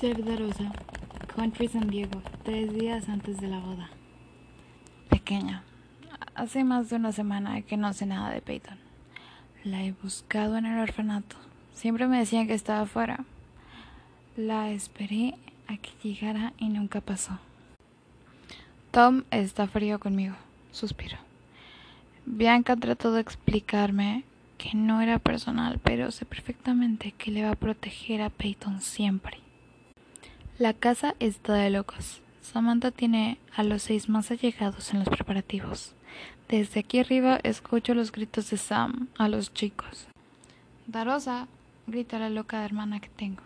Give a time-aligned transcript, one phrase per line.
[0.00, 0.72] Ser de Rosa,
[1.34, 3.88] Country San Diego, tres días antes de la boda.
[5.08, 5.62] Pequeña,
[6.34, 8.76] hace más de una semana que no sé nada de Peyton.
[9.64, 11.36] La he buscado en el orfanato.
[11.72, 13.24] Siempre me decían que estaba afuera.
[14.36, 15.34] La esperé
[15.66, 17.38] a que llegara y nunca pasó.
[18.90, 20.36] Tom está frío conmigo,
[20.72, 21.16] suspiro.
[22.26, 24.24] Bianca trató de explicarme
[24.58, 29.45] que no era personal, pero sé perfectamente que le va a proteger a Peyton siempre.
[30.58, 32.22] La casa está de locos.
[32.40, 35.92] Samantha tiene a los seis más allegados en los preparativos.
[36.48, 40.06] Desde aquí arriba escucho los gritos de Sam a los chicos.
[40.86, 41.46] Darosa,
[41.86, 43.42] grita la loca hermana que tengo.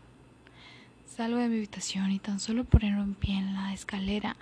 [1.05, 4.37] Salgo de mi habitación y tan solo poner un pie en la escalera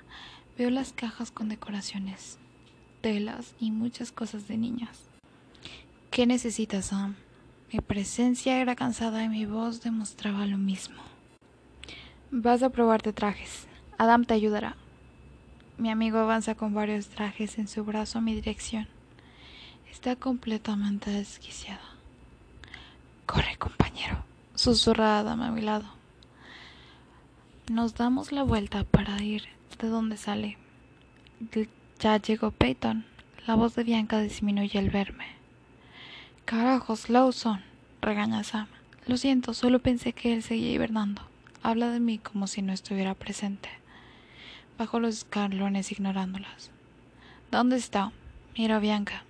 [0.59, 2.39] veo las cajas con decoraciones,
[3.01, 5.09] telas y muchas cosas de niñas.
[6.11, 7.15] ¿Qué necesitas, Sam?
[7.73, 11.18] Mi presencia era cansada y mi voz demostraba lo mismo.
[12.31, 13.67] Vas a probarte trajes.
[13.97, 14.77] Adam te ayudará.
[15.79, 18.87] Mi amigo avanza con varios trajes en su brazo a mi dirección.
[19.91, 21.81] Está completamente desquiciado.
[23.25, 25.87] Corre, compañero, susurra Adam a mi lado.
[27.71, 29.45] Nos damos la vuelta para ir
[29.81, 30.59] de donde sale.
[31.99, 33.07] Ya llegó Peyton.
[33.47, 35.27] La voz de Bianca disminuye al verme.
[36.45, 37.63] Carajos, Lawson,
[38.03, 38.67] regaña Sam.
[39.07, 41.23] Lo siento, solo pensé que él seguía hibernando.
[41.69, 43.69] Habla de mí como si no estuviera presente.
[44.79, 46.71] Bajo los escalones ignorándolas.
[47.51, 48.11] ¿Dónde está?
[48.57, 49.25] Mira a Bianca.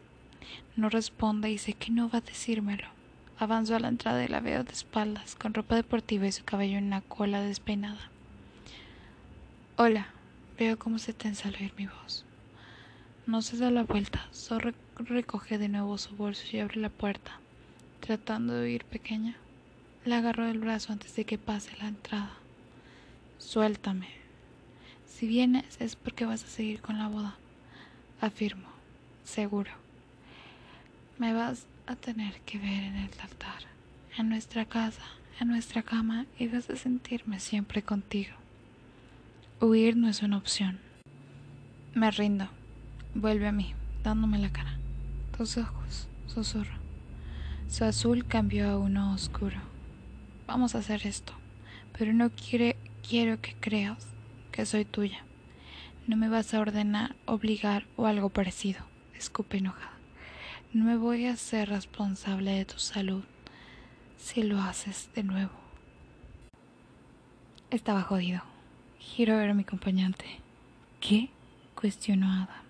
[0.77, 2.87] No responde y sé que no va a decírmelo.
[3.41, 6.79] Avanzo a la entrada y la veo de espaldas, con ropa deportiva y su cabello
[6.79, 8.09] en una cola despeinada.
[9.75, 10.07] Hola.
[10.57, 12.25] Veo cómo se tensa al oír mi voz.
[13.27, 17.33] No se da la vuelta, solo recoge de nuevo su bolso y abre la puerta,
[17.99, 19.35] tratando de oír pequeña.
[20.09, 22.31] Le agarró el brazo antes de que pase la entrada.
[23.37, 24.09] Suéltame.
[25.05, 27.37] Si vienes es porque vas a seguir con la boda.
[28.19, 28.71] Afirmo,
[29.23, 29.71] seguro.
[31.19, 33.65] Me vas a tener que ver en el altar,
[34.17, 35.03] en nuestra casa,
[35.41, 38.33] en nuestra cama y vas a sentirme siempre contigo.
[39.61, 40.79] Huir no es una opción.
[41.93, 42.49] Me rindo.
[43.15, 44.79] Vuelve a mí, dándome la cara.
[45.37, 46.79] Tus ojos, susurro.
[47.69, 49.69] Su azul cambió a uno oscuro
[50.49, 51.35] vamos a hacer esto,
[51.97, 52.77] pero no quiere,
[53.07, 54.09] quiero que creas
[54.51, 55.23] que soy tuya.
[56.09, 58.81] No me vas a ordenar, obligar o algo parecido.
[59.15, 59.93] Escupe enojada.
[60.73, 63.23] No me voy a ser responsable de tu salud
[64.17, 65.53] si lo haces de nuevo.
[67.71, 68.43] Estaba jodido.
[68.99, 70.25] Giro a ver a mi acompañante.
[71.01, 71.29] ¿Qué?
[71.75, 72.65] cuestionó Adam.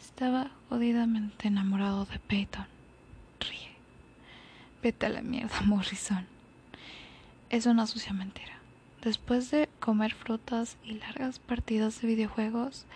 [0.00, 2.66] Estaba jodidamente enamorado de Peyton.
[3.38, 3.76] Ríe.
[4.82, 6.35] Vete a la mierda, Morrison
[7.50, 8.58] es una sucia mentira.
[9.02, 12.86] Después de comer frutas y largas partidas de videojuegos,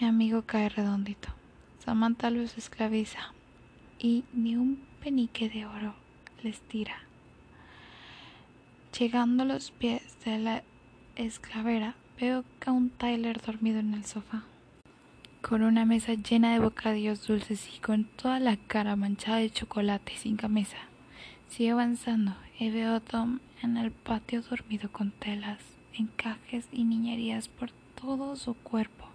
[0.00, 1.28] mi amigo cae redondito.
[1.84, 3.32] Samantha los esclaviza
[3.98, 5.94] y ni un penique de oro
[6.42, 7.00] les tira.
[8.98, 10.62] Llegando a los pies de la
[11.16, 14.44] esclavera, veo a un Tyler dormido en el sofá,
[15.40, 20.16] con una mesa llena de bocadillos dulces y con toda la cara manchada de chocolate
[20.16, 20.76] sin camisa.
[21.48, 25.60] Sigo avanzando y veo a Tom en el patio dormido con telas,
[25.94, 29.06] encajes y niñerías por todo su cuerpo.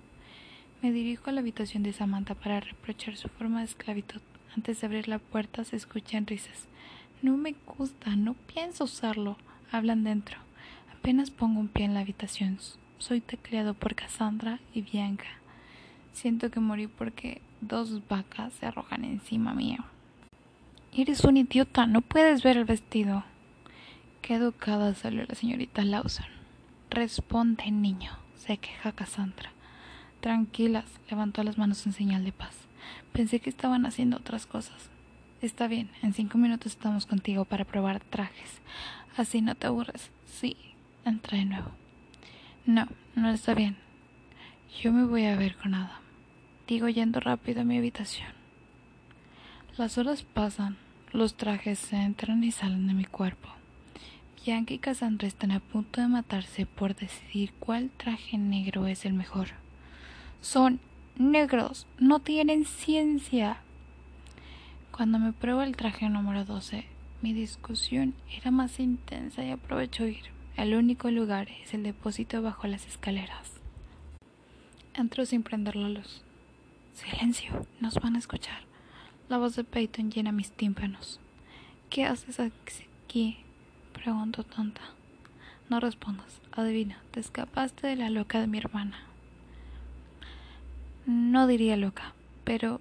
[0.82, 4.22] Me dirijo a la habitación de Samantha para reprochar su forma de esclavitud.
[4.56, 6.68] Antes de abrir la puerta se escuchan risas.
[7.22, 9.38] No me gusta, no pienso usarlo.
[9.72, 10.38] Hablan dentro.
[10.98, 12.58] Apenas pongo un pie en la habitación.
[13.00, 15.28] Soy tecleado por Cassandra y Bianca.
[16.14, 19.84] Siento que morí porque dos vacas se arrojan encima mío.
[20.96, 23.24] Eres un idiota, no puedes ver el vestido.
[24.28, 26.26] Qué educada salió la señorita Lawson.
[26.90, 29.54] Responde, niño, se queja Cassandra.
[30.20, 32.68] Tranquilas, levantó las manos en señal de paz.
[33.14, 34.90] Pensé que estaban haciendo otras cosas.
[35.42, 38.62] Está bien, en cinco minutos estamos contigo para probar trajes.
[39.16, 40.12] Así no te aburres.
[40.26, 40.58] Sí,
[41.06, 41.72] entra de nuevo.
[42.66, 42.86] No,
[43.16, 43.78] no está bien.
[44.84, 46.02] Yo me voy a ver con Adam.
[46.68, 48.34] Digo yendo rápido a mi habitación.
[49.78, 50.76] Las horas pasan,
[51.14, 53.57] los trajes entran y salen de mi cuerpo.
[54.48, 59.12] Bianca y Cassandra están a punto de matarse por decidir cuál traje negro es el
[59.12, 59.50] mejor.
[60.40, 60.80] Son
[61.18, 63.58] negros, no tienen ciencia.
[64.96, 66.86] Cuando me pruebo el traje número 12,
[67.22, 70.24] mi discusión era más intensa y aprovecho ir.
[70.56, 73.52] El único lugar es el depósito bajo las escaleras.
[74.94, 76.24] Entro sin prender la luz.
[76.94, 78.62] Silencio, nos van a escuchar.
[79.28, 81.20] La voz de Peyton llena mis tímpanos.
[81.90, 83.40] ¿Qué haces aquí?
[84.08, 84.80] Pregunto tonta.
[85.68, 86.40] No respondas.
[86.54, 88.98] Adivina, te escapaste de la loca de mi hermana.
[91.06, 92.14] No diría loca,
[92.46, 92.80] pero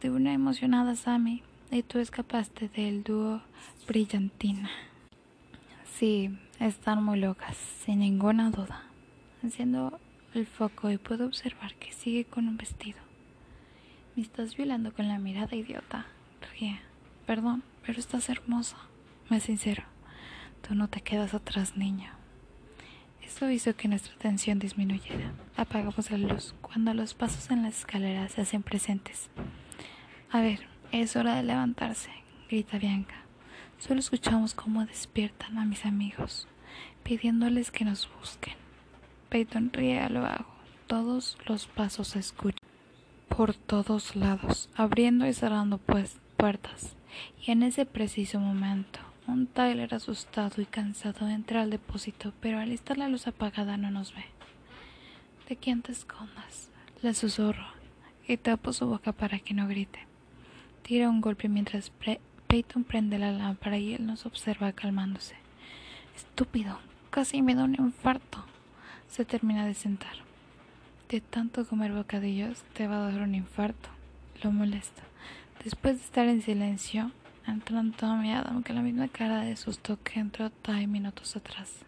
[0.00, 1.42] de una emocionada Sammy
[1.72, 3.42] y tú escapaste del dúo
[3.88, 4.70] brillantina.
[5.96, 6.30] Sí,
[6.60, 8.84] están muy locas, sin ninguna duda.
[9.42, 9.98] Enciendo
[10.32, 13.00] el foco y puedo observar que sigue con un vestido.
[14.14, 16.06] Me estás violando con la mirada idiota.
[16.52, 16.78] Ríe.
[17.26, 18.76] Perdón, pero estás hermosa.
[19.28, 19.91] Me sincero.
[20.66, 22.14] Tú no te quedas atrás, niña.
[23.22, 25.32] Eso hizo que nuestra tensión disminuyera.
[25.56, 29.30] Apagamos la luz cuando los pasos en las escaleras se hacen presentes.
[30.30, 30.60] A ver,
[30.92, 32.10] es hora de levantarse,
[32.48, 33.16] grita Bianca.
[33.78, 36.46] Solo escuchamos cómo despiertan a mis amigos,
[37.02, 38.54] pidiéndoles que nos busquen.
[39.28, 40.54] Peyton ríe a lo bajo.
[40.86, 42.58] Todos los pasos se escuchan
[43.28, 46.96] por todos lados, abriendo y cerrando pues puertas.
[47.44, 52.72] Y en ese preciso momento, un Tyler asustado y cansado entra al depósito, pero al
[52.72, 54.24] estar la luz apagada no nos ve.
[55.48, 56.70] ¿De quién te escondas?
[57.02, 57.66] Le susurro
[58.26, 60.00] y tapo su boca para que no grite.
[60.82, 61.92] Tira un golpe mientras
[62.46, 65.36] Peyton prende la lámpara y él nos observa calmándose.
[66.16, 66.78] Estúpido,
[67.10, 68.44] casi me da un infarto.
[69.08, 70.16] Se termina de sentar.
[71.08, 73.88] De tanto comer bocadillos te va a dar un infarto.
[74.42, 75.02] Lo molesta.
[75.62, 77.12] Después de estar en silencio,
[77.46, 81.78] entran Tom y Adam con la misma cara de susto que entró Ty minutos atrás.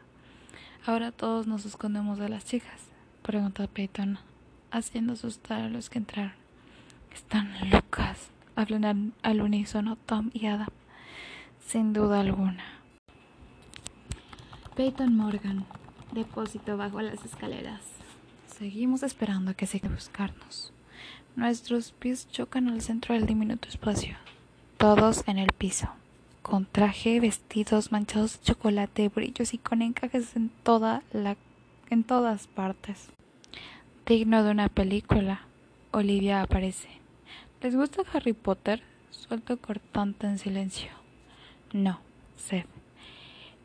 [0.87, 2.89] Ahora todos nos escondemos de las chicas,
[3.23, 4.19] pregunta Peyton,
[4.71, 6.33] haciendo asustar a los que entraron.
[7.12, 10.69] Están locas, hablan al unísono Tom y Adam.
[11.67, 12.65] Sin duda alguna.
[14.77, 15.65] Peyton Morgan,
[16.12, 17.83] depósito bajo las escaleras.
[18.47, 20.73] Seguimos esperando a que siga buscarnos.
[21.37, 24.17] Nuestros pies chocan al centro del diminuto espacio.
[24.84, 25.88] Todos en el piso,
[26.42, 31.38] con traje, vestidos manchados de chocolate, brillos y con encajes en toda la
[31.88, 33.08] en todas partes.
[34.04, 35.40] Digno de una película,
[35.90, 36.90] Olivia aparece.
[37.62, 38.82] ¿Les gusta Harry Potter?
[39.08, 40.90] Suelto cortante en silencio.
[41.72, 42.00] No,
[42.36, 42.69] Seth.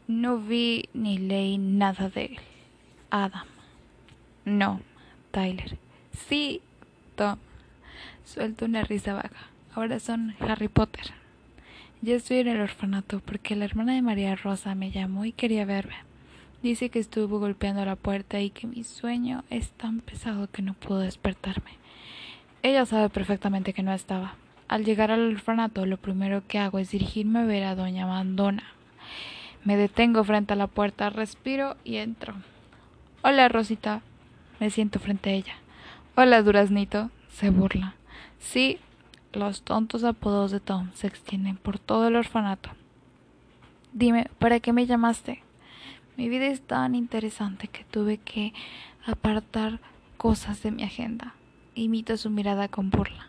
[0.07, 2.39] No vi ni leí nada de él.
[3.10, 3.48] Adam.
[4.45, 4.80] No,
[5.31, 5.77] Tyler.
[6.30, 6.62] Sí,
[7.18, 7.39] Tom.
[8.24, 9.50] Suelto una risa baja.
[9.80, 11.14] Ahora son Harry Potter.
[12.02, 15.64] Ya estoy en el orfanato porque la hermana de María Rosa me llamó y quería
[15.64, 15.96] verme.
[16.62, 20.74] Dice que estuvo golpeando la puerta y que mi sueño es tan pesado que no
[20.74, 21.72] puedo despertarme.
[22.62, 24.36] Ella sabe perfectamente que no estaba.
[24.68, 28.74] Al llegar al orfanato, lo primero que hago es dirigirme a ver a doña Mandona.
[29.64, 32.34] Me detengo frente a la puerta, respiro y entro.
[33.24, 34.02] Hola, Rosita.
[34.60, 35.56] Me siento frente a ella.
[36.18, 37.12] Hola, Duraznito.
[37.30, 37.96] Se burla.
[38.40, 38.78] Sí,
[39.34, 42.70] los tontos apodos de Tom se extienden por todo el orfanato.
[43.94, 45.44] Dime, ¿para qué me llamaste?
[46.18, 48.54] Mi vida es tan interesante que tuve que
[49.06, 49.80] apartar
[50.18, 51.34] cosas de mi agenda.
[51.76, 53.28] Imito su mirada con burla.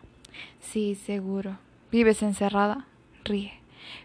[0.60, 1.58] Sí, seguro.
[1.92, 2.86] ¿Vives encerrada?
[3.24, 3.52] Ríe.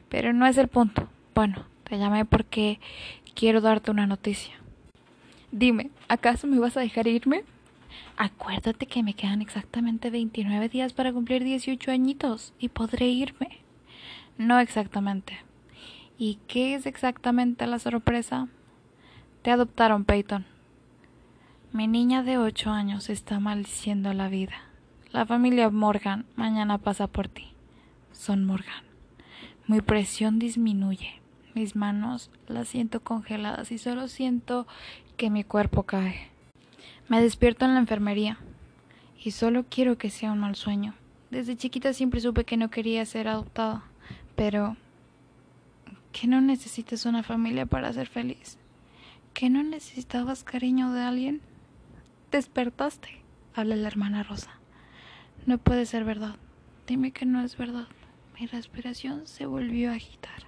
[0.10, 1.08] Pero no es el punto.
[1.34, 2.80] Bueno, te llamé porque
[3.34, 4.56] quiero darte una noticia.
[5.52, 7.44] Dime, ¿acaso me vas a dejar irme?
[8.18, 13.60] Acuérdate que me quedan exactamente 29 días para cumplir 18 añitos y podré irme.
[14.38, 15.38] No exactamente.
[16.18, 18.48] ¿Y qué es exactamente la sorpresa?
[19.42, 20.46] Te adoptaron, Peyton.
[21.74, 24.56] Mi niña de 8 años está maldiciendo la vida.
[25.12, 27.54] La familia Morgan mañana pasa por ti.
[28.14, 28.84] Son Morgan.
[29.68, 31.22] Mi presión disminuye.
[31.54, 34.68] Mis manos las siento congeladas y solo siento
[35.18, 36.35] que mi cuerpo cae.
[37.08, 38.40] Me despierto en la enfermería
[39.24, 40.96] y solo quiero que sea un mal sueño.
[41.30, 43.84] Desde chiquita siempre supe que no quería ser adoptada,
[44.36, 44.76] pero
[46.12, 48.58] que no necesitas una familia para ser feliz.
[49.34, 51.42] ¿Que no necesitabas cariño de alguien?
[52.32, 53.22] Despertaste,
[53.54, 54.52] habla la hermana Rosa.
[55.46, 56.38] No puede ser verdad.
[56.88, 57.88] Dime que no es verdad.
[58.40, 60.48] Mi respiración se volvió a agitar.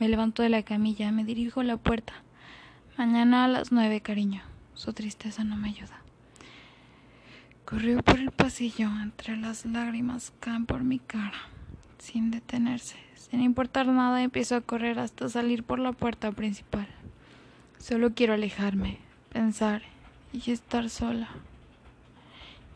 [0.00, 2.14] Me levanto de la camilla, me dirijo a la puerta.
[2.98, 4.42] Mañana a las nueve, cariño.
[4.74, 6.00] Su tristeza no me ayuda.
[7.64, 11.40] Corrió por el pasillo, entre las lágrimas caen por mi cara,
[11.98, 12.96] sin detenerse.
[13.14, 16.86] Sin importar nada, empiezo a correr hasta salir por la puerta principal.
[17.78, 18.98] Solo quiero alejarme,
[19.32, 19.82] pensar
[20.32, 21.28] y estar sola.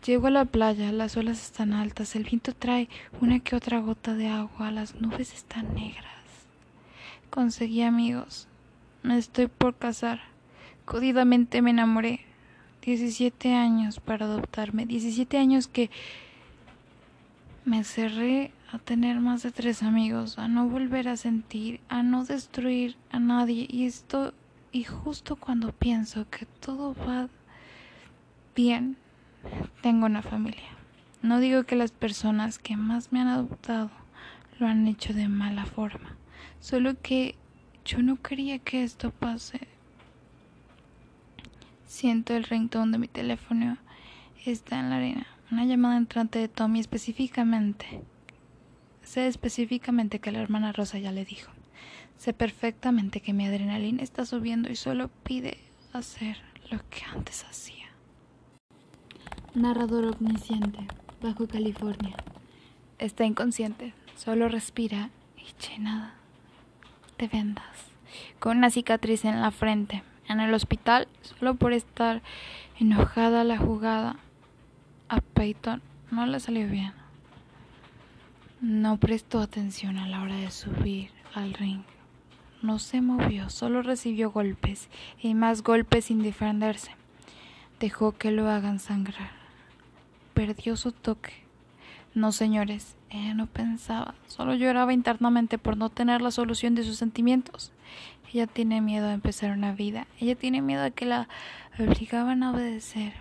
[0.06, 2.88] Llego a la playa, las olas están altas, el viento trae
[3.20, 6.06] una que otra gota de agua, las nubes están negras.
[7.30, 8.48] Conseguí amigos.
[9.02, 10.20] Me estoy por casar.
[10.88, 12.20] Codidamente me enamoré.
[12.80, 14.86] 17 años para adoptarme.
[14.86, 15.90] 17 años que
[17.66, 22.24] me cerré a tener más de tres amigos, a no volver a sentir, a no
[22.24, 23.66] destruir a nadie.
[23.68, 24.32] Y esto
[24.72, 27.28] Y justo cuando pienso que todo va
[28.56, 28.96] bien,
[29.82, 30.70] tengo una familia.
[31.20, 33.90] No digo que las personas que más me han adoptado
[34.58, 36.16] lo han hecho de mala forma,
[36.60, 37.34] solo que
[37.84, 39.68] yo no quería que esto pase.
[41.88, 43.78] Siento el ringtone de mi teléfono.
[44.44, 45.26] Está en la arena.
[45.50, 48.02] Una llamada entrante de Tommy específicamente.
[49.02, 51.50] Sé específicamente que la hermana Rosa ya le dijo.
[52.18, 55.56] Sé perfectamente que mi adrenalina está subiendo y solo pide
[55.94, 56.36] hacer
[56.70, 57.86] lo que antes hacía.
[59.54, 60.80] Narrador omnisciente,
[61.22, 62.16] Bajo California.
[62.98, 66.12] Está inconsciente, solo respira y llenada
[67.16, 67.64] de vendas,
[68.38, 70.02] con una cicatriz en la frente.
[70.28, 72.20] En el hospital, solo por estar
[72.78, 74.16] enojada la jugada,
[75.08, 75.80] a Peyton
[76.10, 76.92] no le salió bien.
[78.60, 81.80] No prestó atención a la hora de subir al ring.
[82.60, 86.90] No se movió, solo recibió golpes y más golpes sin defenderse.
[87.80, 89.30] Dejó que lo hagan sangrar.
[90.34, 91.32] Perdió su toque.
[92.14, 96.96] No, señores, ella no pensaba, solo lloraba internamente por no tener la solución de sus
[96.96, 97.72] sentimientos.
[98.32, 101.28] Ella tiene miedo de empezar una vida, ella tiene miedo a que la
[101.78, 103.14] obligaban a obedecer,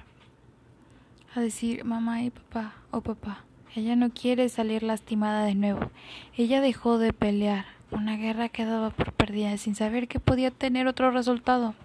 [1.34, 3.44] a decir mamá y papá o papá.
[3.76, 5.92] Ella no quiere salir lastimada de nuevo.
[6.36, 10.88] Ella dejó de pelear, una guerra que daba por perdida sin saber que podía tener
[10.88, 11.76] otro resultado.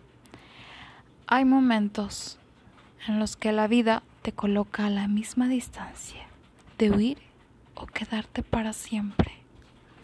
[1.28, 2.38] Hay momentos
[3.06, 6.26] en los que la vida te coloca a la misma distancia
[6.78, 7.31] de huir
[7.74, 9.41] o quedarte para siempre.